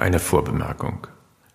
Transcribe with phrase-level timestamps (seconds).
[0.00, 1.08] Eine Vorbemerkung.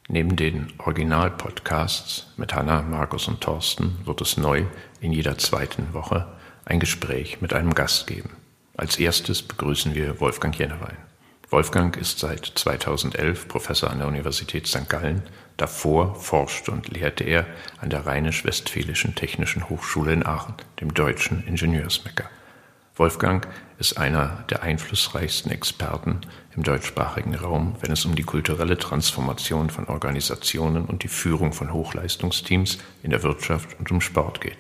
[0.08, 4.66] Neben den Original-Podcasts mit Hanna, Markus und Thorsten wird es neu
[5.02, 6.28] in jeder zweiten Woche
[6.64, 8.30] ein Gespräch mit einem Gast geben.
[8.78, 10.98] Als erstes begrüßen wir Wolfgang Jennewein.
[11.50, 14.88] Wolfgang ist seit 2011 Professor an der Universität St.
[14.90, 15.24] Gallen.
[15.58, 17.48] Davor forschte und lehrte er
[17.82, 22.30] an der Rheinisch-Westfälischen Technischen Hochschule in Aachen, dem deutschen Ingenieursmecker.
[22.96, 23.48] Wolfgang
[23.78, 26.22] ist einer der einflussreichsten Experten
[26.56, 31.74] im deutschsprachigen Raum, wenn es um die kulturelle Transformation von Organisationen und die Führung von
[31.74, 34.58] Hochleistungsteams in der Wirtschaft und im Sport geht.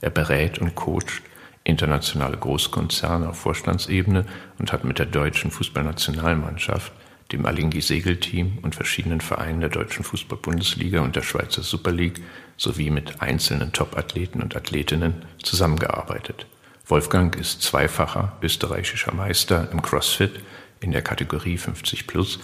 [0.00, 1.22] Er berät und coacht
[1.64, 4.24] internationale Großkonzerne auf Vorstandsebene
[4.58, 6.92] und hat mit der deutschen Fußballnationalmannschaft,
[7.30, 12.22] dem Alingi Segelteam und verschiedenen Vereinen der deutschen Fußball-Bundesliga und der Schweizer Super League
[12.56, 16.46] sowie mit einzelnen Topathleten und Athletinnen zusammengearbeitet.
[16.90, 20.40] Wolfgang ist zweifacher österreichischer Meister im CrossFit
[20.80, 22.38] in der Kategorie 50 plus.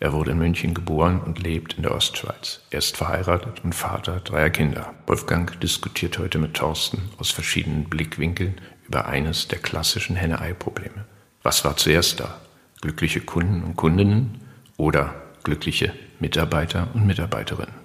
[0.00, 2.60] Er wurde in München geboren und lebt in der Ostschweiz.
[2.70, 4.92] Er ist verheiratet und Vater dreier Kinder.
[5.06, 11.04] Wolfgang diskutiert heute mit Thorsten aus verschiedenen Blickwinkeln über eines der klassischen Henne-Ei-Probleme.
[11.44, 12.40] Was war zuerst da?
[12.80, 14.40] Glückliche Kunden und Kundinnen
[14.76, 17.83] oder glückliche Mitarbeiter und Mitarbeiterinnen?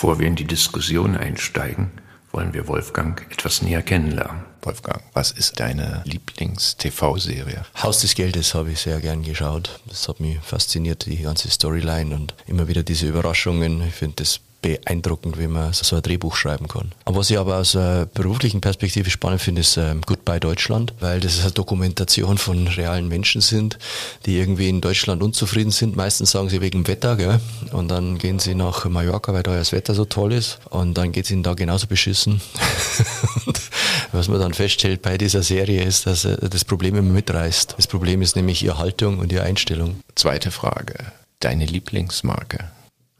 [0.00, 1.90] Bevor wir in die Diskussion einsteigen,
[2.32, 4.44] wollen wir Wolfgang etwas näher kennenlernen.
[4.62, 7.66] Wolfgang, was ist deine Lieblings-TV-Serie?
[7.82, 9.78] Haus des Geldes habe ich sehr gern geschaut.
[9.86, 13.86] Das hat mich fasziniert, die ganze Storyline und immer wieder diese Überraschungen.
[13.86, 16.92] Ich finde das beeindruckend, wie man so ein Drehbuch schreiben kann.
[17.04, 21.20] Und was ich aber aus einer beruflichen Perspektive spannend finde, ist ähm, Goodbye Deutschland, weil
[21.20, 23.78] das eine Dokumentation von realen Menschen sind,
[24.26, 25.96] die irgendwie in Deutschland unzufrieden sind.
[25.96, 27.40] Meistens sagen sie wegen Wetter, gell?
[27.72, 30.58] Und dann gehen sie nach Mallorca, weil da das Wetter so toll ist.
[30.70, 32.40] Und dann geht es ihnen da genauso beschissen.
[34.12, 37.74] was man dann feststellt bei dieser Serie ist, dass äh, das Problem immer mitreißt.
[37.76, 40.00] Das Problem ist nämlich ihre Haltung und ihre Einstellung.
[40.14, 41.12] Zweite Frage.
[41.40, 42.70] Deine Lieblingsmarke?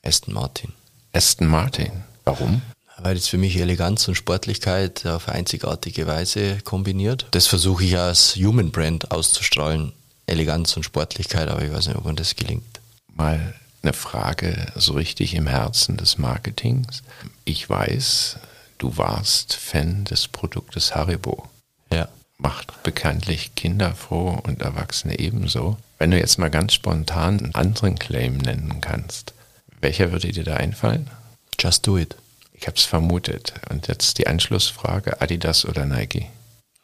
[0.02, 0.72] Aston Martin.
[1.12, 1.90] Aston Martin.
[2.24, 2.62] Warum?
[2.98, 7.26] Weil es für mich Eleganz und Sportlichkeit auf einzigartige Weise kombiniert.
[7.30, 9.92] Das versuche ich als Human Brand auszustrahlen.
[10.26, 12.80] Eleganz und Sportlichkeit, aber ich weiß nicht, ob man das gelingt.
[13.14, 17.02] Mal eine Frage so richtig im Herzen des Marketings.
[17.44, 18.36] Ich weiß,
[18.78, 21.48] du warst Fan des Produktes Haribo.
[21.92, 22.08] Ja.
[22.38, 25.76] Macht bekanntlich Kinder froh und Erwachsene ebenso.
[25.98, 29.34] Wenn du jetzt mal ganz spontan einen anderen Claim nennen kannst,
[29.80, 31.10] welcher würde dir da einfallen?
[31.58, 32.16] Just do it.
[32.52, 33.54] Ich habe es vermutet.
[33.70, 36.26] Und jetzt die Anschlussfrage, Adidas oder Nike?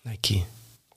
[0.05, 0.45] Nike.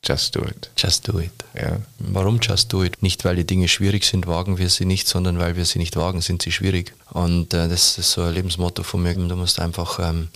[0.04, 0.70] Just do it.
[0.78, 1.32] Just do it.
[1.54, 1.78] Ja.
[2.00, 3.04] Warum just do it?
[3.04, 5.98] Nicht, weil die Dinge schwierig sind, wagen wir sie nicht, sondern weil wir sie nicht
[5.98, 6.94] wagen, sind sie schwierig.
[7.12, 9.14] Und äh, das ist so ein Lebensmotto von mir.
[9.14, 10.30] Du musst einfach ähm,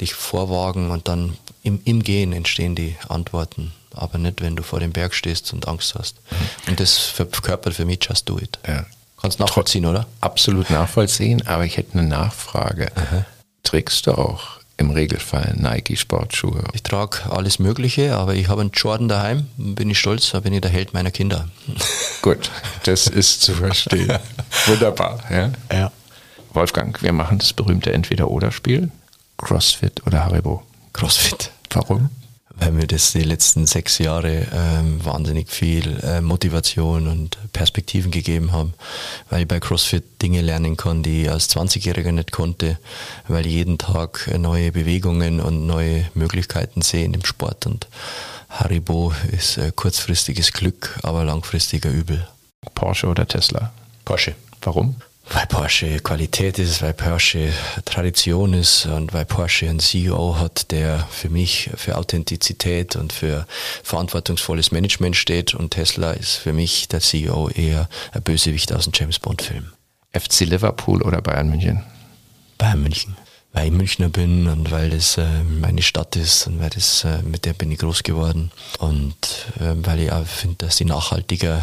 [0.00, 3.72] dich vorwagen und dann im, im Gehen entstehen die Antworten.
[3.92, 6.16] Aber nicht, wenn du vor dem Berg stehst und Angst hast.
[6.30, 6.70] Mhm.
[6.70, 8.58] Und das verkörpert für mich just do it.
[8.66, 8.86] Ja.
[9.20, 10.06] Kannst du nachvollziehen, oder?
[10.20, 12.90] Absolut nachvollziehen, aber ich hätte eine Nachfrage.
[12.94, 13.26] Aha.
[13.62, 16.64] Trägst du auch im Regelfall Nike Sportschuhe?
[16.72, 20.54] Ich trage alles Mögliche, aber ich habe einen Jordan daheim, bin ich stolz, da bin
[20.54, 21.48] ich der Held meiner Kinder.
[22.22, 22.50] Gut,
[22.84, 24.18] das ist zu verstehen.
[24.66, 25.22] Wunderbar.
[25.30, 25.50] Ja?
[25.70, 25.92] ja.
[26.54, 28.90] Wolfgang, wir machen das berühmte Entweder-Oder-Spiel.
[29.36, 30.62] CrossFit oder Haribo?
[30.92, 31.50] CrossFit.
[31.70, 32.10] Warum?
[32.60, 38.52] Weil mir das die letzten sechs Jahre ähm, wahnsinnig viel äh, Motivation und Perspektiven gegeben
[38.52, 38.74] haben,
[39.30, 42.78] weil ich bei CrossFit Dinge lernen kann, die ich als 20-Jähriger nicht konnte,
[43.28, 47.88] weil ich jeden Tag neue Bewegungen und neue Möglichkeiten sehe in dem Sport und
[48.50, 52.26] Haribo ist äh, kurzfristiges Glück, aber langfristiger Übel.
[52.74, 53.72] Porsche oder Tesla?
[54.04, 54.34] Porsche.
[54.62, 54.96] Warum?
[55.32, 57.52] Weil Porsche Qualität ist, weil Porsche
[57.84, 63.46] Tradition ist und weil Porsche einen CEO hat, der für mich für Authentizität und für
[63.82, 68.92] verantwortungsvolles Management steht und Tesla ist für mich der CEO eher ein Bösewicht aus dem
[68.94, 69.72] James Bond Film.
[70.12, 71.84] FC Liverpool oder Bayern München?
[72.58, 73.16] Bayern München
[73.52, 77.22] weil ich Münchner bin und weil das äh, meine Stadt ist und weil das, äh,
[77.22, 79.16] mit der bin ich groß geworden und
[79.58, 81.60] äh, weil ich auch finde, dass sie nachhaltiger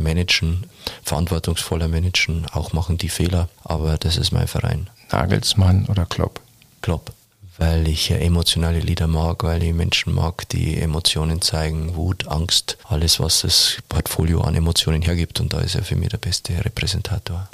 [0.00, 0.64] managen,
[1.02, 4.88] verantwortungsvoller managen, auch machen die Fehler, aber das ist mein Verein.
[5.10, 6.40] Nagelsmann oder Klopp?
[6.82, 7.12] Klopp.
[7.58, 13.20] Weil ich emotionale Lieder mag, weil ich Menschen mag, die Emotionen zeigen, Wut, Angst, alles,
[13.20, 15.40] was das Portfolio an Emotionen hergibt.
[15.40, 17.48] Und da ist er für mich der beste Repräsentator.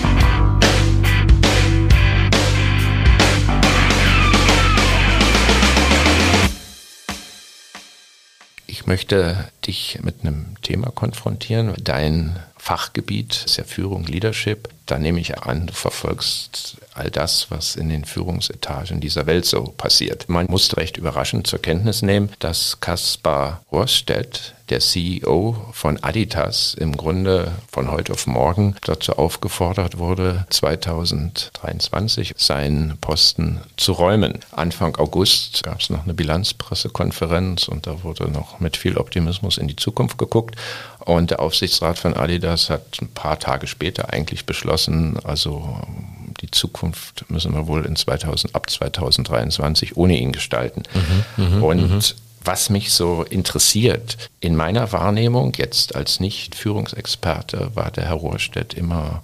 [8.67, 11.73] Ich möchte dich mit einem Thema konfrontieren.
[11.83, 14.69] Dein Fachgebiet, ist ja Führung, Leadership.
[14.87, 19.65] Da nehme ich an, du verfolgst all das, was in den Führungsetagen dieser Welt so
[19.77, 20.29] passiert.
[20.29, 26.97] Man muss recht überraschend zur Kenntnis nehmen, dass Kaspar Rohrstedt, der CEO von Adidas, im
[26.97, 34.41] Grunde von heute auf morgen dazu aufgefordert wurde, 2023 seinen Posten zu räumen.
[34.50, 39.69] Anfang August gab es noch eine Bilanzpressekonferenz und da wurde noch mit viel Optimismus in
[39.69, 40.56] die Zukunft geguckt.
[41.06, 45.81] Und der Aufsichtsrat von Adidas hat ein paar Tage später eigentlich beschlossen, also
[46.41, 50.82] die Zukunft müssen wir wohl in 2000, ab 2023 ohne ihn gestalten.
[51.37, 52.00] Mhm, mhm und mhm.
[52.44, 59.23] was mich so interessiert, in meiner Wahrnehmung, jetzt als Nicht-Führungsexperte, war der Herr Rohrstedt immer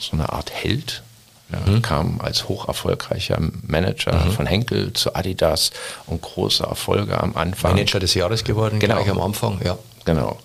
[0.00, 1.04] so eine Art Held.
[1.52, 1.82] Er mhm.
[1.82, 4.32] kam als hocherfolgreicher Manager mhm.
[4.32, 5.70] von Henkel zu Adidas
[6.06, 7.74] und große Erfolge am Anfang.
[7.74, 8.96] Manager des Jahres geworden, genau.
[8.96, 9.78] gleich am Anfang, ja.
[10.04, 10.36] Genau.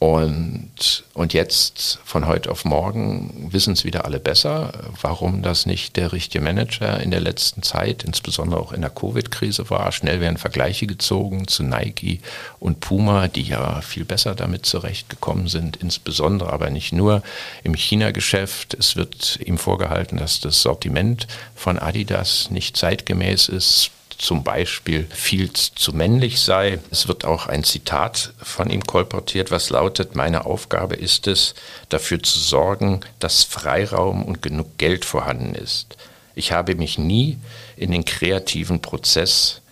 [0.00, 5.96] Und, und jetzt von heute auf morgen wissen es wieder alle besser, warum das nicht
[5.96, 9.92] der richtige Manager in der letzten Zeit, insbesondere auch in der Covid-Krise war.
[9.92, 12.20] Schnell werden Vergleiche gezogen zu Nike
[12.60, 17.22] und Puma, die ja viel besser damit zurechtgekommen sind, insbesondere aber nicht nur
[17.62, 18.72] im China-Geschäft.
[18.72, 25.50] Es wird ihm vorgehalten, dass das Sortiment von Adidas nicht zeitgemäß ist zum Beispiel viel
[25.52, 26.78] zu männlich sei.
[26.90, 31.54] Es wird auch ein Zitat von ihm kolportiert, was lautet, meine Aufgabe ist es,
[31.88, 35.96] dafür zu sorgen, dass Freiraum und genug Geld vorhanden ist.
[36.34, 37.38] Ich habe mich nie
[37.76, 39.62] in den kreativen Prozess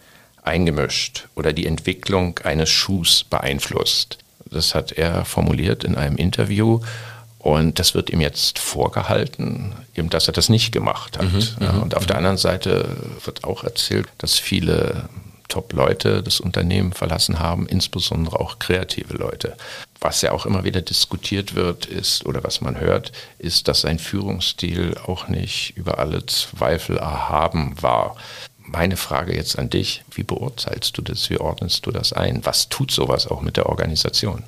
[0.43, 4.17] eingemischt oder die Entwicklung eines Schuhs beeinflusst.
[4.51, 6.81] Das hat er formuliert in einem Interview
[7.39, 11.33] und das wird ihm jetzt vorgehalten, eben, dass er das nicht gemacht hat.
[11.33, 12.19] Mhm, ja, mhm, und auf der mhm.
[12.19, 15.09] anderen Seite wird auch erzählt, dass viele
[15.49, 19.57] Top-Leute das Unternehmen verlassen haben, insbesondere auch kreative Leute.
[20.01, 23.99] Was ja auch immer wieder diskutiert wird, ist, oder was man hört, ist, dass sein
[23.99, 28.17] Führungsstil auch nicht über alle Zweifel erhaben war.
[28.59, 32.45] Meine Frage jetzt an dich, wie beurteilst du das, wie ordnest du das ein?
[32.45, 34.45] Was tut sowas auch mit der Organisation?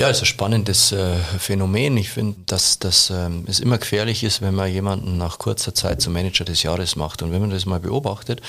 [0.00, 1.96] Ja, ist ein spannendes äh, Phänomen.
[1.96, 6.00] Ich finde, dass, dass ähm, es immer gefährlich ist, wenn man jemanden nach kurzer Zeit
[6.00, 7.20] zum Manager des Jahres macht.
[7.20, 8.40] Und wenn man das mal beobachtet,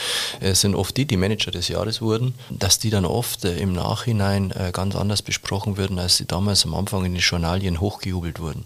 [0.41, 3.73] äh, sind oft die, die Manager des Jahres wurden, dass die dann oft äh, im
[3.73, 8.65] Nachhinein ganz anders besprochen würden, als sie damals am Anfang in den Journalien hochgejubelt wurden.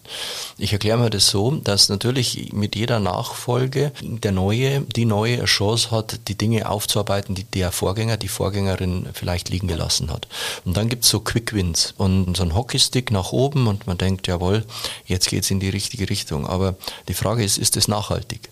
[0.57, 5.91] Ich erkläre mir das so, dass natürlich mit jeder Nachfolge der Neue, die Neue Chance
[5.91, 10.27] hat, die Dinge aufzuarbeiten, die der Vorgänger, die Vorgängerin vielleicht liegen gelassen hat.
[10.65, 11.93] Und dann gibt es so Quick Wins.
[11.97, 14.65] Und so ein Hockey Hockeystick nach oben und man denkt, jawohl,
[15.05, 16.47] jetzt geht es in die richtige Richtung.
[16.47, 16.75] Aber
[17.07, 18.49] die Frage ist, ist es nachhaltig?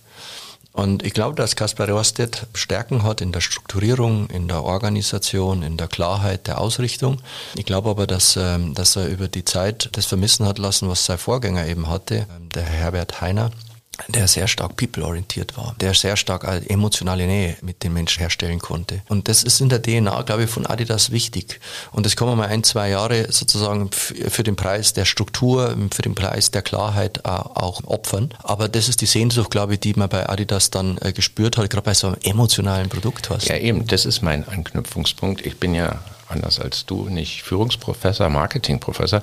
[0.73, 5.75] Und ich glaube, dass Kaspar Rostedt Stärken hat in der Strukturierung, in der Organisation, in
[5.75, 7.17] der Klarheit der Ausrichtung.
[7.55, 11.05] Ich glaube aber, dass, ähm, dass er über die Zeit das vermissen hat lassen, was
[11.05, 13.51] sein Vorgänger eben hatte, der Herbert Heiner
[14.07, 19.01] der sehr stark people-orientiert war, der sehr stark emotionale Nähe mit den Menschen herstellen konnte.
[19.07, 21.59] Und das ist in der DNA, glaube ich, von Adidas wichtig.
[21.91, 26.01] Und das kann man mal ein, zwei Jahre sozusagen für den Preis der Struktur, für
[26.01, 28.33] den Preis der Klarheit auch opfern.
[28.43, 31.69] Aber das ist die Sehnsucht, glaube ich, die man bei Adidas dann äh, gespürt hat,
[31.69, 33.29] gerade bei so einem emotionalen Produkt.
[33.29, 33.47] Was.
[33.47, 35.45] Ja, eben, das ist mein Anknüpfungspunkt.
[35.45, 35.99] Ich bin ja
[36.31, 39.21] anders als du nicht Führungsprofessor, Marketingprofessor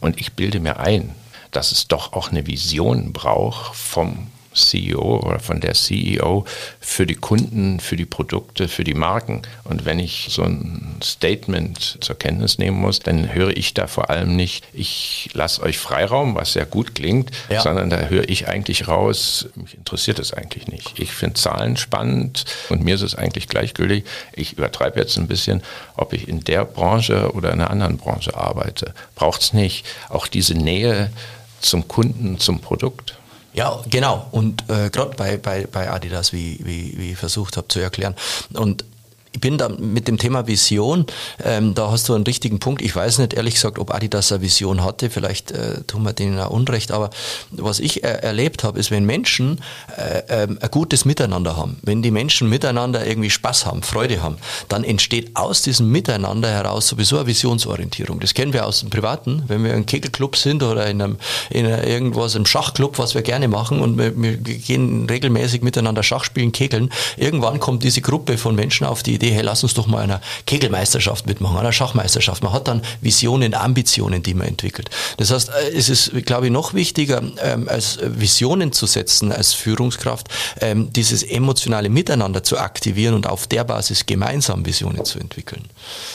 [0.00, 1.14] und ich bilde mir ein,
[1.50, 6.44] dass es doch auch eine Vision braucht vom CEO oder von der CEO
[6.80, 9.42] für die Kunden, für die Produkte, für die Marken.
[9.64, 14.10] Und wenn ich so ein Statement zur Kenntnis nehmen muss, dann höre ich da vor
[14.10, 17.60] allem nicht, ich lasse euch Freiraum, was sehr gut klingt, ja.
[17.60, 20.98] sondern da höre ich eigentlich raus, mich interessiert es eigentlich nicht.
[20.98, 24.04] Ich finde Zahlen spannend und mir ist es eigentlich gleichgültig.
[24.32, 25.62] Ich übertreibe jetzt ein bisschen,
[25.96, 28.94] ob ich in der Branche oder in einer anderen Branche arbeite.
[29.14, 29.86] Braucht es nicht.
[30.08, 31.10] Auch diese Nähe
[31.60, 33.16] zum Kunden, zum Produkt.
[33.52, 34.26] Ja, genau.
[34.30, 38.14] Und äh, gerade bei, bei, bei Adidas, wie, wie, wie ich versucht habe zu erklären.
[38.52, 38.84] Und
[39.32, 41.06] ich bin da mit dem Thema Vision,
[41.44, 42.82] ähm, da hast du einen richtigen Punkt.
[42.82, 46.38] Ich weiß nicht, ehrlich gesagt, ob Adidas eine Vision hatte, vielleicht äh, tun wir denen
[46.38, 47.10] auch Unrecht, aber
[47.50, 49.60] was ich äh, erlebt habe, ist, wenn Menschen
[49.96, 54.36] äh, ähm, ein gutes Miteinander haben, wenn die Menschen miteinander irgendwie Spaß haben, Freude haben,
[54.68, 58.18] dann entsteht aus diesem Miteinander heraus sowieso eine Visionsorientierung.
[58.18, 61.16] Das kennen wir aus dem Privaten, wenn wir im Kegelclub sind oder in einem
[61.50, 66.24] in irgendwas im Schachclub, was wir gerne machen und wir, wir gehen regelmäßig miteinander Schach
[66.24, 66.90] spielen, kegeln.
[67.16, 70.20] Irgendwann kommt diese Gruppe von Menschen auf die Idee, hey, lass uns doch mal einer
[70.46, 72.42] Kegelmeisterschaft mitmachen, einer Schachmeisterschaft.
[72.42, 74.88] Man hat dann Visionen, Ambitionen, die man entwickelt.
[75.18, 79.52] Das heißt, äh, es ist, glaube ich, noch wichtiger, ähm, als Visionen zu setzen, als
[79.52, 80.28] Führungskraft,
[80.60, 85.64] ähm, dieses emotionale Miteinander zu aktivieren und auf der Basis gemeinsam Visionen zu entwickeln.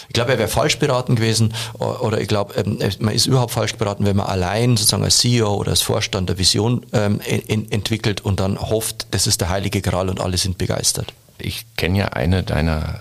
[0.07, 3.75] Ich glaube, er wäre falsch beraten gewesen oder ich glaube, ähm, man ist überhaupt falsch
[3.75, 8.39] beraten, wenn man allein sozusagen als CEO oder als Vorstand der Vision ähm, entwickelt und
[8.39, 11.13] dann hofft, das ist der heilige Gral und alle sind begeistert.
[11.38, 13.00] Ich kenne ja eine deiner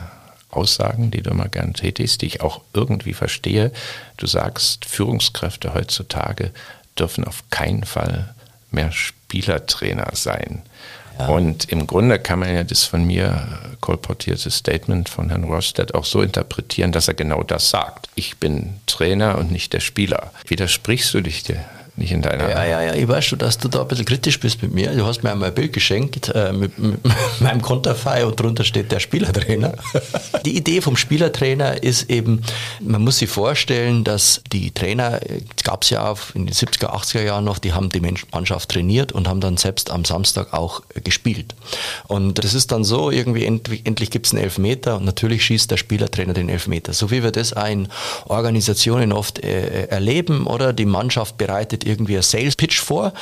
[0.51, 3.73] Aussagen, die du immer gern tätigst, die ich auch irgendwie verstehe.
[4.17, 6.53] Du sagst, Führungskräfte heutzutage
[6.99, 8.35] dürfen auf keinen Fall
[8.71, 10.63] mehr Spielertrainer sein.
[11.19, 11.29] Ja.
[11.29, 13.47] Und im Grunde kann man ja das von mir
[13.81, 18.09] kolportierte Statement von Herrn Rostedt auch so interpretieren, dass er genau das sagt.
[18.17, 20.33] Ich bin Trainer und nicht der Spieler.
[20.47, 21.65] Widersprichst du dich dir
[21.97, 22.49] nicht in deiner.
[22.49, 24.91] Ja, ja, ja, ich weiß schon, dass du da ein bisschen kritisch bist mit mir.
[24.95, 27.01] Du hast mir einmal ein Bild geschenkt äh, mit, mit,
[27.41, 29.75] meinem Konterfei und drunter steht der Spielertrainer.
[30.45, 32.43] die Idee vom Spielertrainer ist eben,
[32.81, 35.21] man muss sich vorstellen, dass die Trainer,
[35.63, 38.01] gab es ja in den 70er, 80er Jahren noch, die haben die
[38.33, 41.55] Mannschaft trainiert und haben dann selbst am Samstag auch gespielt.
[42.09, 45.71] Und das ist dann so, irgendwie endlich, endlich gibt es einen Elfmeter und natürlich schießt
[45.71, 46.93] der Spielertrainer den Elfmeter.
[46.93, 47.89] So wie wir das in
[48.27, 53.13] Organisationen oft äh, erleben, oder die Mannschaft bereitet irgendwie ein Sales Pitch vor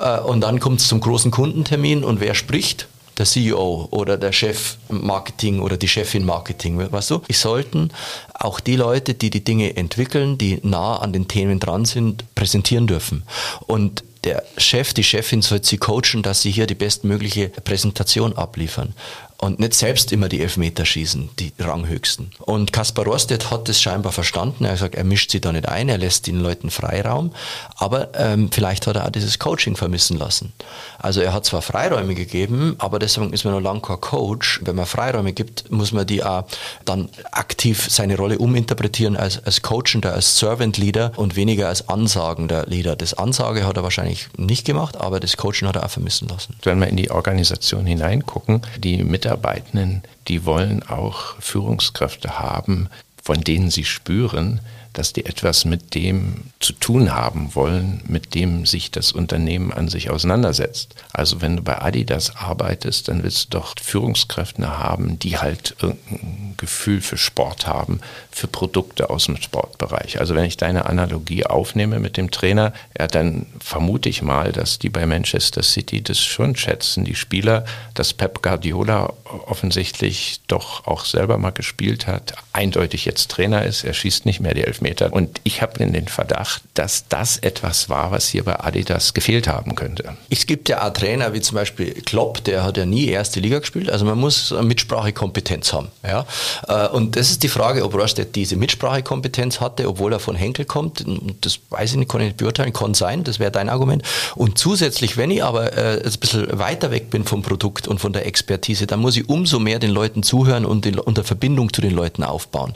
[0.00, 2.88] äh, und dann kommt es zum großen Kundentermin und wer spricht?
[3.18, 7.22] der CEO oder der Chef Marketing oder die Chefin Marketing, weißt du?
[7.28, 7.90] Ich sollten
[8.32, 12.86] auch die Leute, die die Dinge entwickeln, die nah an den Themen dran sind, präsentieren
[12.86, 13.24] dürfen.
[13.66, 18.94] Und der Chef, die Chefin soll sie coachen, dass sie hier die bestmögliche Präsentation abliefern
[19.40, 22.32] und nicht selbst immer die Elfmeter schießen, die Ranghöchsten.
[22.40, 24.64] Und Kaspar Rostedt hat das scheinbar verstanden.
[24.64, 27.32] Er sagt, er mischt sie da nicht ein, er lässt den Leuten Freiraum,
[27.76, 30.52] aber ähm, vielleicht hat er auch dieses Coaching vermissen lassen.
[30.98, 34.60] Also er hat zwar Freiräume gegeben, aber deswegen ist man noch lange kein Coach.
[34.64, 36.44] Wenn man Freiräume gibt, muss man die auch
[36.84, 42.66] dann aktiv seine Rolle uminterpretieren als, als Coachender, als Servant Leader und weniger als ansagender
[42.66, 42.96] Leader.
[42.96, 46.56] Das Ansage hat er wahrscheinlich nicht gemacht, aber das Coaching hat er auch vermissen lassen.
[46.64, 52.88] Wenn wir in die Organisation hineingucken, die mit Mitarbeitenden, die wollen auch Führungskräfte haben,
[53.22, 54.60] von denen sie spüren,
[54.92, 59.88] dass die etwas mit dem zu tun haben wollen, mit dem sich das Unternehmen an
[59.88, 60.94] sich auseinandersetzt.
[61.12, 66.54] Also wenn du bei Adidas arbeitest, dann willst du doch Führungskräfte haben, die halt irgendein
[66.56, 70.20] Gefühl für Sport haben, für Produkte aus dem Sportbereich.
[70.20, 74.78] Also wenn ich deine Analogie aufnehme mit dem Trainer, ja, dann vermute ich mal, dass
[74.78, 77.64] die bei Manchester City das schon schätzen, die Spieler,
[77.94, 79.12] dass Pep Guardiola
[79.46, 84.54] offensichtlich doch auch selber mal gespielt hat, eindeutig jetzt Trainer ist, er schießt nicht mehr
[84.54, 85.12] die Elfmeter Meter.
[85.12, 89.74] Und ich habe den Verdacht, dass das etwas war, was hier bei Adidas gefehlt haben
[89.74, 90.16] könnte.
[90.30, 93.58] Es gibt ja auch Trainer wie zum Beispiel Klopp, der hat ja nie erste Liga
[93.58, 93.90] gespielt.
[93.90, 95.88] Also man muss Mitsprachekompetenz haben.
[96.06, 96.26] Ja?
[96.66, 100.64] Äh, und das ist die Frage, ob Rostedt diese Mitsprachekompetenz hatte, obwohl er von Henkel
[100.64, 101.04] kommt.
[101.40, 104.02] Das weiß ich nicht, kann ich nicht beurteilen, kann sein, das wäre dein Argument.
[104.34, 108.12] Und zusätzlich, wenn ich aber äh, ein bisschen weiter weg bin vom Produkt und von
[108.12, 111.72] der Expertise, dann muss ich umso mehr den Leuten zuhören und, die, und der Verbindung
[111.72, 112.74] zu den Leuten aufbauen.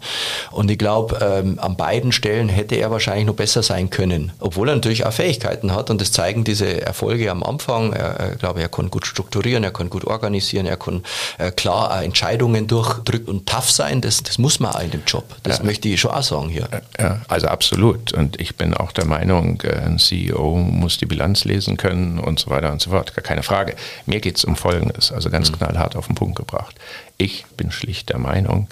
[0.51, 4.33] Und ich glaube, ähm, am beiden beiden Stellen hätte er wahrscheinlich noch besser sein können,
[4.41, 7.93] obwohl er natürlich auch Fähigkeiten hat und das zeigen diese Erfolge am Anfang.
[7.93, 11.03] Er, ich glaube, er kann gut strukturieren, er kann gut organisieren, er kann
[11.37, 14.01] äh, klar Entscheidungen durchdrücken und tough sein.
[14.01, 15.25] Das, das muss man auch in dem Job.
[15.43, 15.65] Das ja.
[15.65, 16.67] möchte ich schon auch sagen hier.
[16.99, 18.15] Ja, also absolut.
[18.15, 22.41] Und ich bin auch der Meinung, äh, ein CEO muss die Bilanz lesen können und
[22.41, 23.15] so weiter und so fort.
[23.15, 23.75] Gar keine Frage.
[24.07, 25.57] Mir geht es um Folgendes, also ganz mhm.
[25.57, 26.75] knallhart auf den Punkt gebracht.
[27.19, 28.69] Ich bin schlicht der Meinung,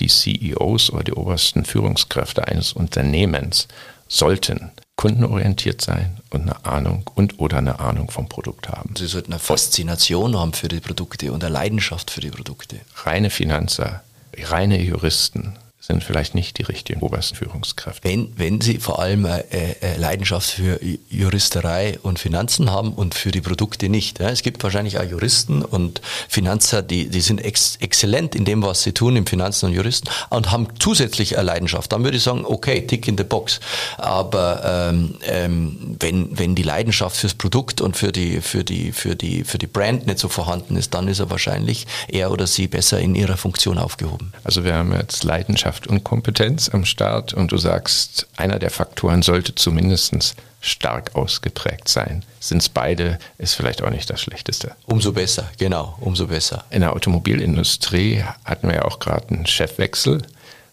[0.00, 3.68] die CEOs oder die obersten Führungskräfte eines Unternehmens
[4.08, 8.94] sollten kundenorientiert sein und eine Ahnung und oder eine Ahnung vom Produkt haben.
[8.96, 12.80] Sie sollten eine Faszination haben für die Produkte und eine Leidenschaft für die Produkte.
[13.04, 14.02] Reine Finanzer,
[14.38, 18.08] reine Juristen, sind vielleicht nicht die richtigen obersten Führungskräfte.
[18.08, 23.30] Wenn, wenn sie vor allem äh, äh, Leidenschaft für Juristerei und Finanzen haben und für
[23.30, 24.18] die Produkte nicht.
[24.18, 24.30] Ja?
[24.30, 28.82] Es gibt wahrscheinlich auch Juristen und Finanzer, die, die sind ex exzellent in dem, was
[28.82, 31.92] sie tun, im Finanzen und Juristen, und haben zusätzlich eine Leidenschaft.
[31.92, 33.60] Dann würde ich sagen, okay, tick in the box.
[33.98, 39.16] Aber ähm, ähm, wenn, wenn die Leidenschaft fürs Produkt und für die, für, die, für,
[39.16, 42.68] die, für die Brand nicht so vorhanden ist, dann ist er wahrscheinlich er oder sie
[42.68, 44.32] besser in ihrer Funktion aufgehoben.
[44.44, 48.70] Also wir haben jetzt Leidenschaft Leidenschaft und Kompetenz am Start und du sagst, einer der
[48.70, 52.24] Faktoren sollte zumindest stark ausgeprägt sein.
[52.40, 54.72] Sind es beide, ist vielleicht auch nicht das Schlechteste.
[54.86, 56.64] Umso besser, genau, umso besser.
[56.70, 60.22] In der Automobilindustrie hatten wir ja auch gerade einen Chefwechsel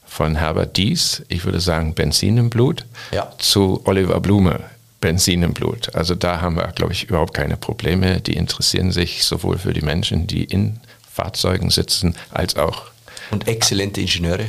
[0.05, 3.31] von Herbert Dies, ich würde sagen Benzin im Blut, ja.
[3.37, 4.59] zu Oliver Blume,
[4.99, 5.95] Benzin im Blut.
[5.95, 8.21] Also da haben wir, glaube ich, überhaupt keine Probleme.
[8.21, 10.79] Die interessieren sich sowohl für die Menschen, die in
[11.11, 12.91] Fahrzeugen sitzen, als auch
[13.31, 14.47] Und exzellente Ingenieure,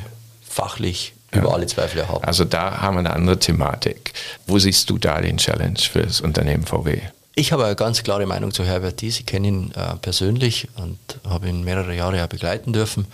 [0.53, 1.55] fachlich über ja.
[1.55, 2.25] alle Zweifel erhaben.
[2.25, 4.13] Also da haben wir eine andere Thematik.
[4.47, 7.01] Wo siehst du da den Challenge für das Unternehmen VW?
[7.35, 9.19] Ich habe eine ganz klare Meinung zu Herbert Dies.
[9.19, 13.07] Ich kenne ihn äh, persönlich und habe ihn mehrere Jahre ja begleiten dürfen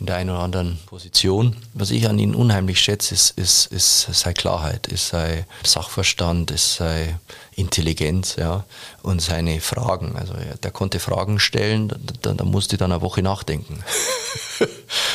[0.00, 1.54] in der einen oder anderen Position.
[1.72, 6.74] Was ich an ihm unheimlich schätze, ist, ist, ist seine Klarheit, ist sein Sachverstand, ist
[6.76, 7.20] seine
[7.54, 8.64] Intelligenz ja,
[9.02, 10.16] und seine Fragen.
[10.16, 13.84] Also der konnte Fragen stellen, da, da musste ich dann eine Woche nachdenken.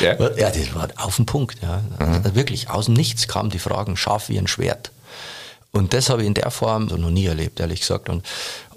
[0.00, 1.58] Ja, ja das war auf den Punkt.
[1.62, 1.82] Ja.
[1.98, 2.34] Mhm.
[2.34, 4.92] Wirklich, aus dem Nichts kamen die Fragen scharf wie ein Schwert.
[5.72, 8.08] Und das habe ich in der Form noch nie erlebt, ehrlich gesagt.
[8.08, 8.24] Und,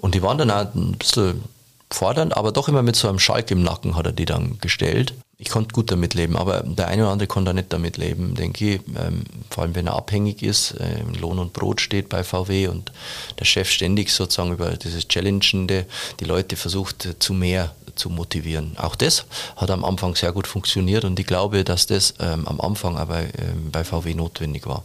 [0.00, 1.42] und die waren dann auch ein bisschen
[1.90, 5.14] fordernd, aber doch immer mit so einem Schalk im Nacken hat er die dann gestellt.
[5.38, 8.74] Ich konnte gut damit leben, aber der eine oder andere konnte nicht damit leben, denke
[8.74, 8.80] ich.
[8.88, 12.92] Ähm, vor allem, wenn er abhängig ist, äh, Lohn und Brot steht bei VW und
[13.38, 15.86] der Chef ständig sozusagen über dieses Challengende
[16.20, 18.76] die Leute versucht zu mehr zu motivieren.
[18.76, 22.60] Auch das hat am Anfang sehr gut funktioniert und ich glaube, dass das ähm, am
[22.60, 24.82] Anfang aber ähm, bei VW notwendig war.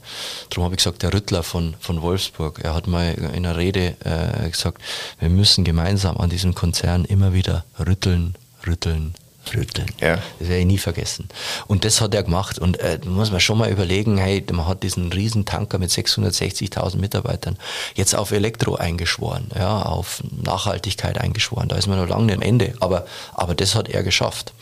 [0.50, 3.96] Darum habe ich gesagt, der Rüttler von, von Wolfsburg, er hat mal in einer Rede
[4.04, 4.82] äh, gesagt,
[5.20, 8.36] wir müssen gemeinsam an diesem Konzern immer wieder rütteln,
[8.66, 9.16] rütteln,
[9.54, 9.88] rütteln.
[10.02, 10.20] Ja.
[10.40, 11.28] Das werde ich nie vergessen.
[11.68, 12.60] Und das hat er gemacht.
[12.60, 15.92] Und äh, da muss man schon mal überlegen, hey, man hat diesen riesen Tanker mit
[15.92, 17.58] 660.000 Mitarbeitern
[17.96, 21.68] jetzt auf Elektro eingeschworen, ja, auf Nachhaltigkeit eingeschworen.
[21.68, 22.74] Da ist man noch lange nicht am Ende.
[22.80, 24.54] Aber, aber das hat er geschafft.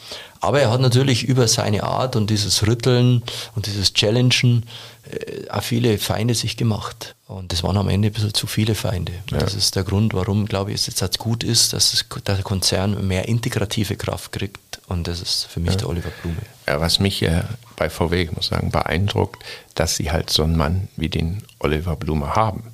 [0.43, 3.23] Aber er hat natürlich über seine Art und dieses Rütteln
[3.55, 4.65] und dieses Challengen
[5.09, 7.15] äh, auch viele Feinde sich gemacht.
[7.27, 9.13] Und das waren am Ende ein bisschen zu viele Feinde.
[9.31, 9.37] Ja.
[9.37, 13.07] Das ist der Grund, warum, glaube ich, es jetzt gut ist, dass es, der Konzern
[13.07, 14.59] mehr integrative Kraft kriegt.
[14.87, 15.77] Und das ist für mich ja.
[15.77, 16.37] der Oliver Blume.
[16.67, 17.45] Ja, was mich ja
[17.77, 19.43] bei VW, ich muss sagen, beeindruckt,
[19.75, 22.73] dass sie halt so einen Mann wie den Oliver Blume haben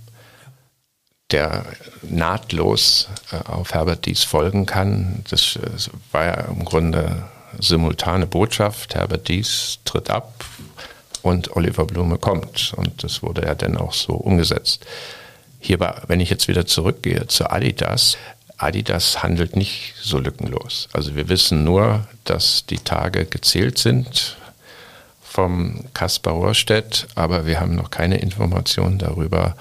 [1.32, 1.66] der
[2.02, 5.24] nahtlos äh, auf Herbert Dies folgen kann.
[5.30, 7.24] Das, das war ja im Grunde
[7.60, 10.44] simultane Botschaft, Herbert Dies tritt ab
[11.22, 12.74] und Oliver Blume kommt.
[12.76, 14.86] Und das wurde ja dann auch so umgesetzt.
[15.60, 18.18] Hierbei, wenn ich jetzt wieder zurückgehe zu Adidas,
[18.60, 20.90] Adidas handelt nicht so lückenlos.
[20.94, 24.38] Also wir wissen nur, dass die Tage gezählt sind
[25.22, 29.56] vom Kaspar Rohrstedt, aber wir haben noch keine Informationen darüber,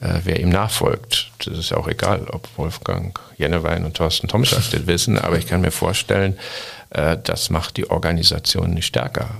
[0.00, 1.30] äh, wer ihm nachfolgt.
[1.44, 5.46] Das ist ja auch egal, ob Wolfgang Jennewein und Thorsten Tomczak das wissen, aber ich
[5.46, 6.38] kann mir vorstellen,
[6.90, 9.30] äh, das macht die Organisation nicht stärker.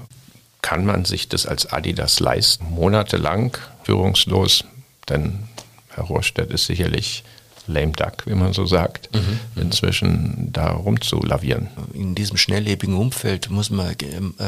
[0.63, 4.65] Kann man sich das als Adidas leisten, monatelang führungslos?
[5.09, 5.49] Denn
[5.91, 7.23] Herr Rohrstedt ist sicherlich
[7.67, 9.61] lame duck, wie man so sagt, mhm.
[9.61, 11.69] inzwischen da rumzulavieren.
[11.93, 14.47] In diesem schnelllebigen Umfeld muss man ähm, äh,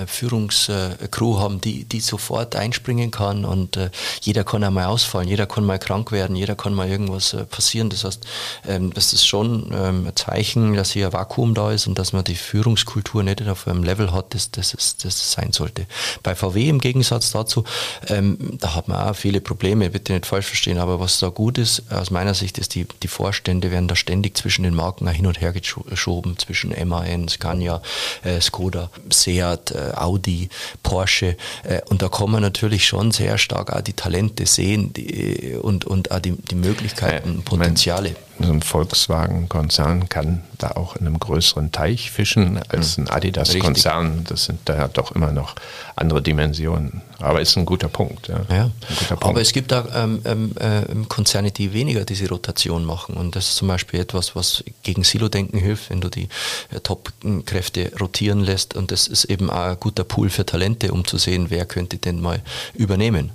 [0.00, 3.90] äh, Führungscrew haben, die, die sofort einspringen kann und äh,
[4.22, 7.90] jeder kann einmal ausfallen, jeder kann mal krank werden, jeder kann mal irgendwas äh, passieren.
[7.90, 8.26] Das heißt,
[8.66, 12.12] ähm, das ist schon ähm, ein Zeichen, dass hier ein Vakuum da ist und dass
[12.12, 15.86] man die Führungskultur nicht auf einem Level hat, das, das, ist, das sein sollte.
[16.22, 17.64] Bei VW im Gegensatz dazu,
[18.08, 21.58] ähm, da hat man auch viele Probleme, bitte nicht falsch verstehen, aber was da gut
[21.58, 25.08] ist, aus meiner meiner Sicht ist, die, die Vorstände werden da ständig zwischen den Marken
[25.08, 27.82] hin und her geschoben, zwischen MAN, Scania,
[28.22, 30.48] äh, Skoda, Seat, äh, Audi,
[30.84, 31.36] Porsche.
[31.64, 35.84] Äh, und da kann man natürlich schon sehr stark auch die Talente sehen die, und,
[35.84, 41.72] und auch die, die Möglichkeiten, Potenziale so ein Volkswagen-Konzern kann da auch in einem größeren
[41.72, 43.04] Teich fischen als hm.
[43.04, 44.24] ein Adidas-Konzern.
[44.28, 45.54] Das sind da ja doch immer noch
[45.96, 47.02] andere Dimensionen.
[47.18, 48.28] Aber ist ein guter Punkt.
[48.28, 48.40] Ja.
[48.48, 48.70] ja.
[48.88, 49.24] Guter Punkt.
[49.24, 53.16] Aber es gibt auch ähm, ähm, äh, Konzerne, die weniger diese Rotation machen.
[53.16, 56.28] Und das ist zum Beispiel etwas, was gegen Silo-Denken hilft, wenn du die
[56.70, 58.74] äh, Top-Kräfte rotieren lässt.
[58.74, 61.98] Und das ist eben auch ein guter Pool für Talente, um zu sehen, wer könnte
[61.98, 62.40] denn mal
[62.74, 63.32] übernehmen.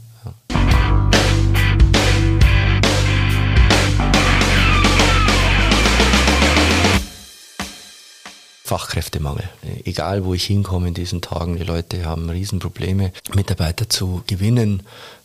[8.65, 9.47] Fachkräftemangel.
[9.83, 14.81] Egal, wo ich hinkomme in diesen Tagen, die Leute haben Riesenprobleme, Mitarbeiter zu gewinnen,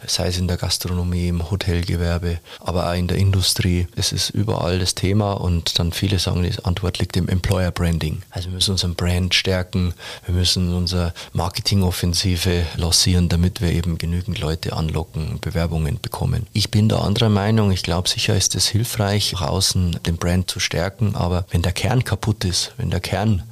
[0.07, 3.87] sei es in der Gastronomie, im Hotelgewerbe, aber auch in der Industrie.
[3.96, 8.20] Es ist überall das Thema und dann viele sagen, die Antwort liegt im Employer Branding.
[8.29, 9.94] Also wir müssen unseren Brand stärken,
[10.26, 16.46] wir müssen unsere Marketingoffensive lancieren, damit wir eben genügend Leute anlocken, Bewerbungen bekommen.
[16.53, 17.70] Ich bin da anderer Meinung.
[17.70, 21.72] Ich glaube, sicher ist es hilfreich, nach außen den Brand zu stärken, aber wenn der
[21.72, 23.42] Kern kaputt ist, wenn der Kern Kern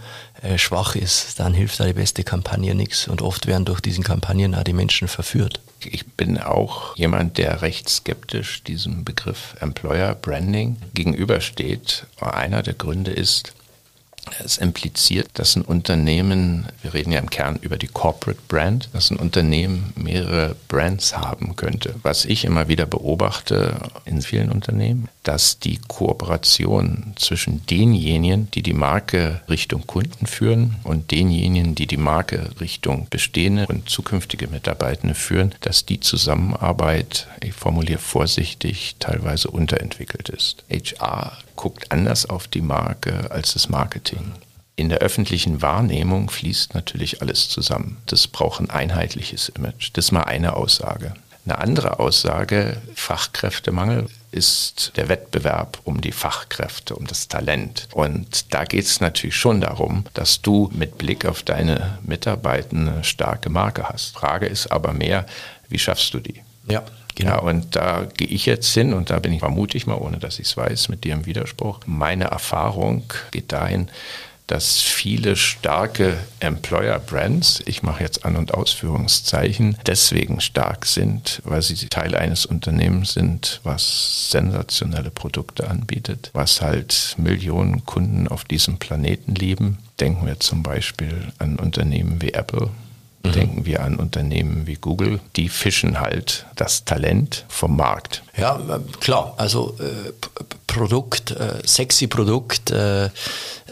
[0.42, 3.08] äh, schwach ist, dann hilft da die beste Kampagne nichts.
[3.08, 5.60] Und oft werden durch diesen Kampagnen auch die Menschen verführt.
[5.84, 12.06] Ich bin auch jemand, der recht skeptisch diesem Begriff Employer Branding gegenübersteht.
[12.20, 13.52] Einer der Gründe ist,
[14.44, 19.10] Es impliziert, dass ein Unternehmen, wir reden ja im Kern über die Corporate Brand, dass
[19.10, 21.94] ein Unternehmen mehrere Brands haben könnte.
[22.02, 28.72] Was ich immer wieder beobachte in vielen Unternehmen, dass die Kooperation zwischen denjenigen, die die
[28.72, 35.54] Marke Richtung Kunden führen und denjenigen, die die Marke Richtung bestehende und zukünftige Mitarbeitende führen,
[35.60, 40.64] dass die Zusammenarbeit, ich formuliere vorsichtig, teilweise unterentwickelt ist.
[40.70, 44.32] HR guckt anders auf die Marke als das Marketing.
[44.76, 47.98] In der öffentlichen Wahrnehmung fließt natürlich alles zusammen.
[48.06, 49.90] Das braucht ein einheitliches Image.
[49.92, 51.14] Das ist mal eine Aussage.
[51.44, 57.88] Eine andere Aussage, Fachkräftemangel, ist der Wettbewerb um die Fachkräfte, um das Talent.
[57.92, 63.02] Und da geht es natürlich schon darum, dass du mit Blick auf deine Mitarbeiter eine
[63.02, 64.14] starke Marke hast.
[64.14, 65.26] Frage ist aber mehr,
[65.68, 66.40] wie schaffst du die?
[66.70, 66.84] Ja.
[67.18, 67.30] Genau.
[67.30, 70.18] Ja, und da gehe ich jetzt hin und da bin ich vermute ich mal, ohne
[70.18, 71.80] dass ich es weiß, mit dir im Widerspruch.
[71.84, 73.02] Meine Erfahrung
[73.32, 73.90] geht dahin,
[74.46, 81.74] dass viele starke Employer-Brands, ich mache jetzt An- und Ausführungszeichen, deswegen stark sind, weil sie
[81.88, 89.34] Teil eines Unternehmens sind, was sensationelle Produkte anbietet, was halt Millionen Kunden auf diesem Planeten
[89.34, 89.78] lieben.
[89.98, 92.70] Denken wir zum Beispiel an Unternehmen wie Apple,
[93.28, 93.32] Mhm.
[93.32, 98.22] Denken wir an Unternehmen wie Google, die fischen halt das Talent vom Markt.
[98.36, 99.34] Ja, äh, klar.
[99.36, 100.12] Also äh,
[100.66, 103.10] Produkt, äh, sexy Produkt, äh,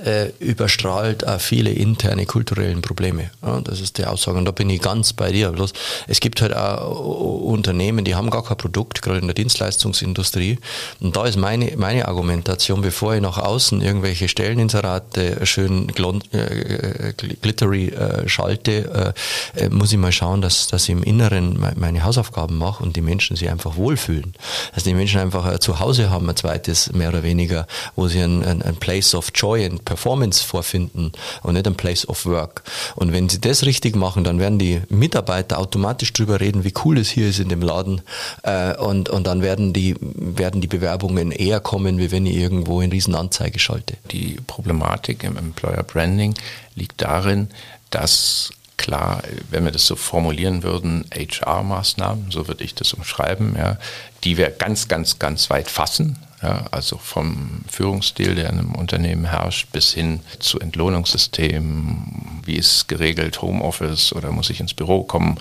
[0.06, 3.30] äh, überstrahlt auch viele interne kulturellen Probleme.
[3.44, 5.50] Ja, das ist die Aussage und da bin ich ganz bei dir.
[5.50, 5.72] Bloß
[6.06, 10.58] es gibt halt auch Unternehmen, die haben gar kein Produkt, gerade in der Dienstleistungsindustrie.
[11.00, 17.88] Und da ist meine, meine Argumentation, bevor ich nach außen irgendwelche Stelleninserate schön äh, glittery
[17.88, 19.14] äh, schalte,
[19.54, 23.00] äh, muss ich mal schauen, dass, dass ich im Inneren meine Hausaufgaben mache und die
[23.00, 24.34] Menschen sich einfach wohlfühlen.
[24.74, 27.66] Dass die Menschen einfach ein Zuhause haben, ein zweites mehr oder weniger,
[27.96, 32.06] wo sie ein, ein, ein Place of Joy and Performance vorfinden und nicht ein Place
[32.06, 32.62] of Work.
[32.96, 36.98] Und wenn sie das richtig machen, dann werden die Mitarbeiter automatisch drüber reden, wie cool
[36.98, 38.02] es hier ist in dem Laden.
[38.42, 42.82] Äh, und, und dann werden die, werden die Bewerbungen eher kommen, wie wenn ich irgendwo
[42.82, 43.96] in Riesenanzeige schalte.
[44.12, 46.34] Die Problematik im Employer Branding
[46.74, 47.48] liegt darin,
[47.88, 53.78] dass klar, wenn wir das so formulieren würden, HR-Maßnahmen, so würde ich das umschreiben, ja,
[54.24, 56.18] die wir ganz, ganz, ganz weit fassen.
[56.42, 62.88] Ja, also vom Führungsstil, der in einem Unternehmen herrscht, bis hin zu Entlohnungssystemen, wie ist
[62.88, 65.38] geregelt, Homeoffice oder muss ich ins Büro kommen,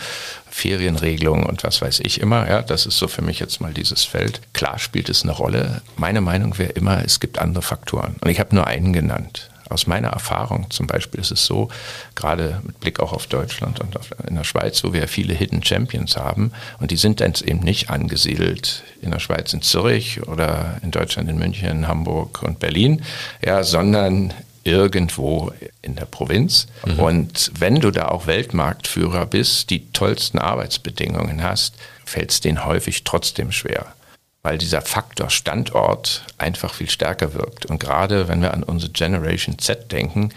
[0.50, 2.50] Ferienregelungen und was weiß ich immer.
[2.50, 4.40] Ja, das ist so für mich jetzt mal dieses Feld.
[4.54, 5.82] Klar spielt es eine Rolle.
[5.98, 8.16] Meine Meinung wäre immer, es gibt andere Faktoren.
[8.22, 9.50] Und ich habe nur einen genannt.
[9.70, 11.70] Aus meiner Erfahrung zum Beispiel ist es so,
[12.14, 15.64] gerade mit Blick auch auf Deutschland und auf, in der Schweiz, wo wir viele Hidden
[15.64, 20.78] Champions haben, und die sind dann eben nicht angesiedelt in der Schweiz in Zürich oder
[20.84, 23.02] in Deutschland in München, Hamburg und Berlin,
[23.44, 25.52] ja, sondern irgendwo
[25.82, 26.68] in der Provinz.
[26.86, 27.00] Mhm.
[27.00, 33.04] Und wenn du da auch Weltmarktführer bist, die tollsten Arbeitsbedingungen hast, fällt es denen häufig
[33.04, 33.95] trotzdem schwer
[34.46, 37.66] weil dieser Faktor Standort einfach viel stärker wirkt.
[37.66, 40.30] Und gerade wenn wir an unsere Generation Z denken,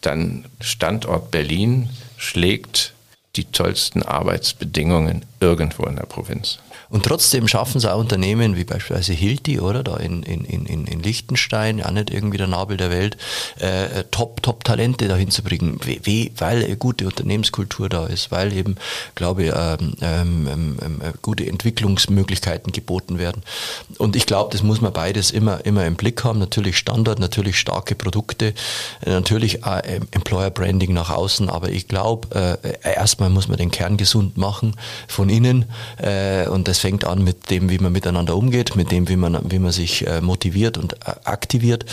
[0.00, 2.94] dann Standort Berlin schlägt
[3.36, 6.58] die tollsten Arbeitsbedingungen irgendwo in der Provinz.
[6.94, 11.02] Und trotzdem schaffen es auch Unternehmen wie beispielsweise Hilti, oder, da in, in, in, in
[11.02, 13.16] Liechtenstein, auch nicht irgendwie der Nabel der Welt,
[13.58, 18.52] äh, top, top Talente dahin zu bringen, wie, weil eine gute Unternehmenskultur da ist, weil
[18.52, 18.76] eben,
[19.16, 23.42] glaube ich, ähm, ähm, ähm, ähm, gute Entwicklungsmöglichkeiten geboten werden.
[23.98, 26.38] Und ich glaube, das muss man beides immer, immer im Blick haben.
[26.38, 28.54] Natürlich Standard, natürlich starke Produkte,
[29.04, 33.96] natürlich auch Employer Branding nach außen, aber ich glaube, äh, erstmal muss man den Kern
[33.96, 34.76] gesund machen
[35.08, 35.64] von innen
[35.98, 39.50] äh, und das fängt an mit dem, wie man miteinander umgeht, mit dem, wie man,
[39.50, 41.86] wie man sich äh, motiviert und äh, aktiviert.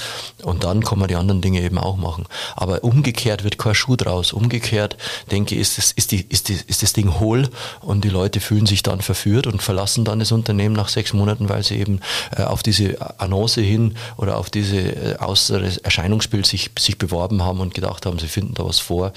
[0.44, 2.26] Und dann kann man die anderen Dinge eben auch machen.
[2.58, 4.34] Aber umgekehrt wird kein Schuh draus.
[4.34, 4.98] Umgekehrt,
[5.32, 7.48] denke ich, ist das, ist, die, ist, die, ist das Ding hohl
[7.80, 11.48] und die Leute fühlen sich dann verführt und verlassen dann das Unternehmen nach sechs Monaten,
[11.48, 12.02] weil sie eben
[12.36, 17.74] äh, auf diese Annonce hin oder auf diese äußere Erscheinungsbild sich, sich beworben haben und
[17.74, 19.14] gedacht haben, sie finden da was vor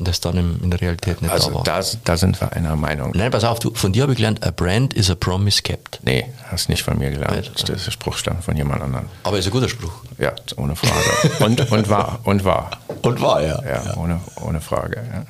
[0.00, 1.62] und das dann in der Realität nicht also da war.
[1.64, 3.12] Da, da sind wir einer Meinung.
[3.14, 6.00] Nein, pass auf, du, von dir habe ich gelernt, a brand is a promise kept.
[6.02, 7.50] Nee, hast nicht von mir gelernt.
[7.54, 9.06] Das ist der Spruch stammt von jemand anderem.
[9.24, 9.92] Aber ist ein guter Spruch.
[10.18, 11.44] Ja, ohne Frage.
[11.44, 12.70] und, und wahr, und wahr.
[13.02, 13.62] Und wahr, ja.
[13.62, 13.96] Ja, ja.
[13.96, 15.26] Ohne, ohne Frage, ja.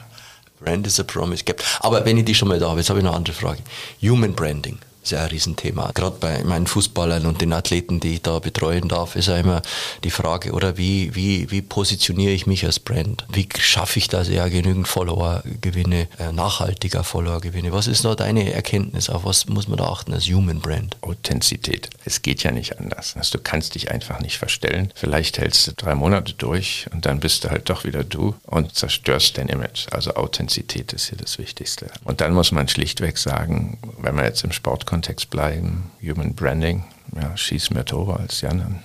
[0.60, 1.64] Brand is a promise kept.
[1.80, 3.62] Aber wenn ich die schon mal da habe, jetzt habe ich noch eine andere Frage.
[4.02, 4.78] Human Branding.
[5.02, 5.90] Ist ja ein Riesenthema.
[5.94, 9.62] Gerade bei meinen Fußballern und den Athleten, die ich da betreuen darf, ist ja immer
[10.04, 13.24] die Frage, oder wie, wie, wie positioniere ich mich als Brand?
[13.32, 17.72] Wie schaffe ich, dass ich ja genügend Follower gewinne, äh, nachhaltiger Follower gewinne?
[17.72, 19.10] Was ist da deine Erkenntnis?
[19.10, 20.96] Auf was muss man da achten als Human Brand?
[21.00, 21.90] Authentizität.
[22.04, 23.16] Es geht ja nicht anders.
[23.16, 24.92] Also du kannst dich einfach nicht verstellen.
[24.94, 28.74] Vielleicht hältst du drei Monate durch und dann bist du halt doch wieder du und
[28.74, 29.86] zerstörst dein Image.
[29.90, 31.90] Also Authentizität ist hier das Wichtigste.
[32.04, 34.52] Und dann muss man schlichtweg sagen, wenn wir jetzt im
[34.90, 38.82] Sportkontext bleiben, Human Branding, ja, schieß mehr Tore als die anderen.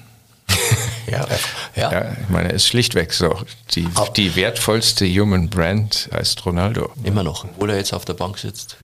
[1.12, 1.26] ja,
[1.76, 1.92] ja.
[1.92, 3.36] ja, ich meine, es ist schlichtweg so.
[3.72, 6.92] Die, die wertvollste Human Brand heißt Ronaldo.
[7.04, 8.78] Immer noch, obwohl er jetzt auf der Bank sitzt.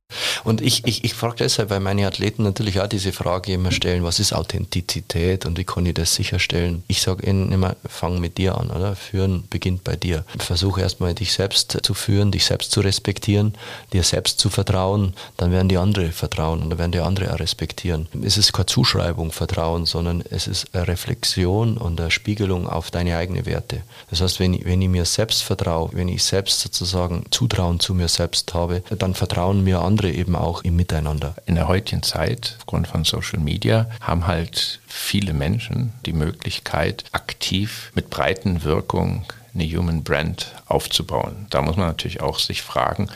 [0.43, 4.03] Und ich, ich, ich frage deshalb, weil meine Athleten natürlich auch diese Frage immer stellen,
[4.03, 6.83] was ist Authentizität und wie kann ich das sicherstellen?
[6.87, 8.95] Ich sage ihnen immer, fang mit dir an, oder?
[8.95, 10.25] Führen beginnt bei dir.
[10.37, 13.53] Versuche erstmal dich selbst zu führen, dich selbst zu respektieren,
[13.93, 17.39] dir selbst zu vertrauen, dann werden die andere vertrauen und dann werden die andere auch
[17.39, 18.07] respektieren.
[18.23, 23.17] Es ist keine Zuschreibung Vertrauen, sondern es ist eine Reflexion und eine Spiegelung auf deine
[23.17, 23.83] eigenen Werte.
[24.09, 27.93] Das heißt, wenn ich, wenn ich mir selbst vertraue, wenn ich selbst sozusagen Zutrauen zu
[27.93, 31.35] mir selbst habe, dann vertrauen mir andere andere eben auch im Miteinander.
[31.45, 37.91] In der heutigen Zeit, aufgrund von Social Media, haben halt viele Menschen die Möglichkeit, aktiv
[37.93, 41.45] mit breiten Wirkung eine Human Brand aufzubauen.
[41.51, 43.09] Da muss man natürlich auch sich fragen,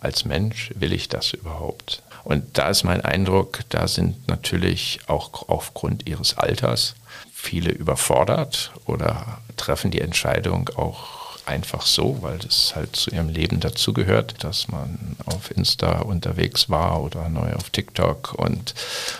[0.00, 2.02] als Mensch will ich das überhaupt?
[2.24, 6.94] Und da ist mein Eindruck, da sind natürlich auch aufgrund ihres Alters
[7.34, 11.19] viele überfordert oder treffen die Entscheidung auch
[11.50, 17.02] einfach so, weil das halt zu ihrem Leben dazugehört, dass man auf Insta unterwegs war
[17.02, 18.34] oder neu auf TikTok.
[18.34, 18.74] Und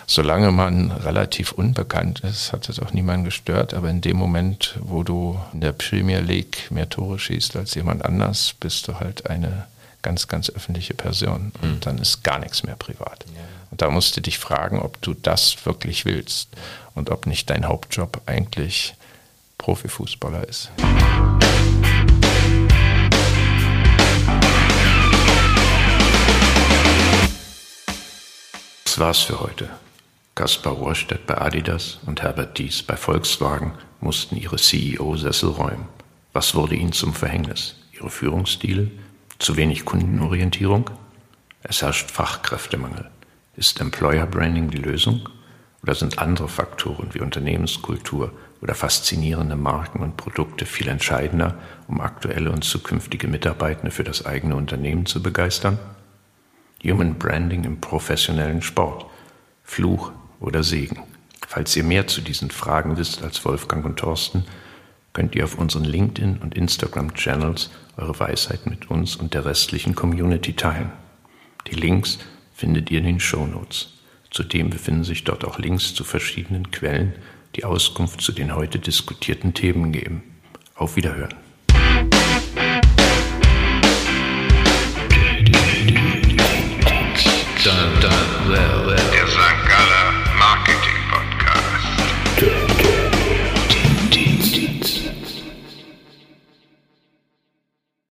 [0.07, 3.75] solange man relativ unbekannt ist, hat es auch niemanden gestört.
[3.75, 8.05] Aber in dem Moment, wo du in der Premier League mehr Tore schießt als jemand
[8.05, 9.67] anders, bist du halt eine
[10.03, 11.53] ganz, ganz öffentliche Person.
[11.61, 11.81] Und mhm.
[11.81, 13.25] dann ist gar nichts mehr privat.
[13.71, 16.49] Und da musst du dich fragen, ob du das wirklich willst
[16.95, 18.95] und ob nicht dein Hauptjob eigentlich
[19.59, 20.71] Profifußballer ist.
[28.91, 29.69] Das war's für heute.
[30.35, 35.87] Kaspar Rohrstedt bei Adidas und Herbert Dies bei Volkswagen mussten ihre CEO-Sessel räumen.
[36.33, 37.77] Was wurde ihnen zum Verhängnis?
[37.93, 38.91] Ihre Führungsstile?
[39.39, 40.91] Zu wenig Kundenorientierung?
[41.63, 43.09] Es herrscht Fachkräftemangel.
[43.55, 45.29] Ist Employer Branding die Lösung?
[45.85, 51.55] Oder sind andere Faktoren wie Unternehmenskultur oder faszinierende Marken und Produkte viel entscheidender,
[51.87, 55.79] um aktuelle und zukünftige Mitarbeitende für das eigene Unternehmen zu begeistern?
[56.83, 59.07] Human Branding im professionellen Sport.
[59.63, 61.03] Fluch oder Segen?
[61.47, 64.45] Falls ihr mehr zu diesen Fragen wisst als Wolfgang und Thorsten,
[65.13, 70.55] könnt ihr auf unseren LinkedIn und Instagram-Channels eure Weisheit mit uns und der restlichen Community
[70.55, 70.93] teilen.
[71.67, 72.19] Die Links
[72.55, 73.95] findet ihr in den Show Notes.
[74.31, 77.15] Zudem befinden sich dort auch Links zu verschiedenen Quellen,
[77.57, 80.23] die Auskunft zu den heute diskutierten Themen geben.
[80.77, 81.35] Auf Wiederhören.
[87.63, 88.90] done, done well.